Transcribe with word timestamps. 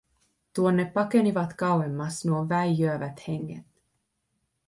Tuonne 0.55 0.85
pakenivat 0.85 1.53
kauemmas 1.53 2.25
nuo 2.25 2.49
väijyävät 2.49 3.27
henget. 3.27 3.65